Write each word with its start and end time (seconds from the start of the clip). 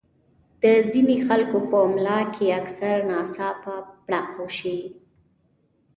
د 0.61 0.63
ځينې 0.91 1.17
خلکو 1.27 1.57
پۀ 1.69 1.79
ملا 1.93 2.19
کښې 2.33 2.47
اکثر 2.61 2.95
ناڅاپه 3.09 3.75
پړق 4.05 4.29
اوشي 4.41 4.79